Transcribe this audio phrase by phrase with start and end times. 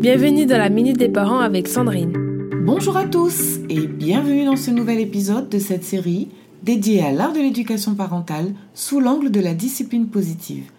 [0.00, 2.14] Bienvenue dans la Minute des Parents avec Sandrine.
[2.64, 6.30] Bonjour à tous et bienvenue dans ce nouvel épisode de cette série
[6.62, 10.70] dédiée à l'art de l'éducation parentale sous l'angle de la discipline positive.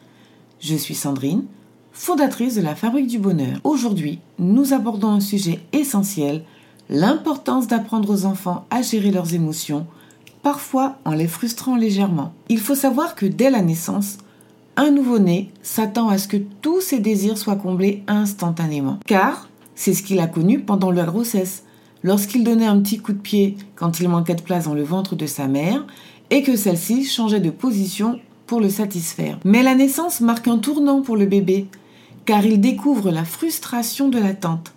[0.59, 1.43] Je suis Sandrine,
[1.91, 3.59] fondatrice de la Fabrique du Bonheur.
[3.63, 6.43] Aujourd'hui, nous abordons un sujet essentiel,
[6.89, 9.85] l'importance d'apprendre aux enfants à gérer leurs émotions,
[10.41, 12.33] parfois en les frustrant légèrement.
[12.49, 14.17] Il faut savoir que dès la naissance,
[14.77, 18.99] un nouveau-né s'attend à ce que tous ses désirs soient comblés instantanément.
[19.05, 21.63] Car c'est ce qu'il a connu pendant la grossesse,
[22.03, 25.15] lorsqu'il donnait un petit coup de pied quand il manquait de place dans le ventre
[25.15, 25.85] de sa mère
[26.29, 29.39] et que celle-ci changeait de position pour le satisfaire.
[29.43, 31.67] Mais la naissance marque un tournant pour le bébé,
[32.25, 34.73] car il découvre la frustration de l'attente.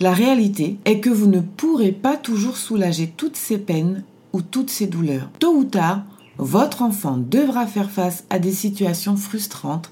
[0.00, 4.70] La réalité est que vous ne pourrez pas toujours soulager toutes ses peines ou toutes
[4.70, 5.28] ses douleurs.
[5.38, 6.02] Tôt ou tard,
[6.40, 9.90] votre enfant devra faire face à des situations frustrantes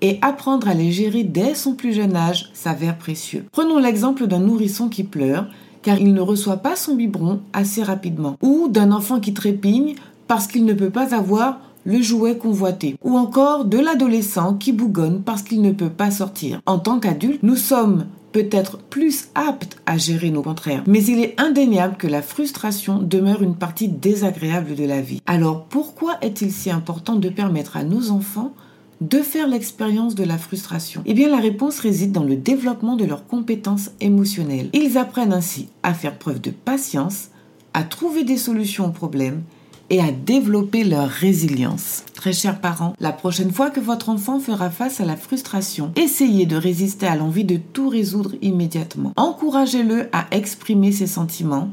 [0.00, 3.44] et apprendre à les gérer dès son plus jeune âge s'avère précieux.
[3.50, 5.46] Prenons l'exemple d'un nourrisson qui pleure
[5.82, 9.94] car il ne reçoit pas son biberon assez rapidement, ou d'un enfant qui trépigne
[10.26, 15.22] parce qu'il ne peut pas avoir le jouet convoité, ou encore de l'adolescent qui bougonne
[15.22, 16.60] parce qu'il ne peut pas sortir.
[16.66, 20.84] En tant qu'adulte, nous sommes peut-être plus apte à gérer nos contraires.
[20.86, 25.22] Mais il est indéniable que la frustration demeure une partie désagréable de la vie.
[25.26, 28.52] Alors pourquoi est-il si important de permettre à nos enfants
[29.00, 31.02] de faire l'expérience de la frustration?
[31.06, 34.70] Eh bien la réponse réside dans le développement de leurs compétences émotionnelles.
[34.72, 37.28] Ils apprennent ainsi à faire preuve de patience,
[37.74, 39.42] à trouver des solutions aux problèmes
[39.90, 42.04] et à développer leur résilience.
[42.14, 46.46] Très chers parents, la prochaine fois que votre enfant fera face à la frustration, essayez
[46.46, 49.12] de résister à l'envie de tout résoudre immédiatement.
[49.16, 51.70] Encouragez-le à exprimer ses sentiments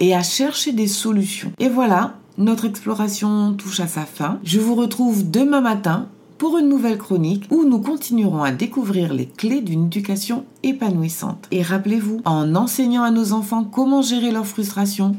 [0.00, 1.52] et à chercher des solutions.
[1.58, 4.38] Et voilà, notre exploration touche à sa fin.
[4.44, 9.26] Je vous retrouve demain matin pour une nouvelle chronique où nous continuerons à découvrir les
[9.26, 11.46] clés d'une éducation épanouissante.
[11.50, 15.16] Et rappelez-vous, en enseignant à nos enfants comment gérer leur frustration,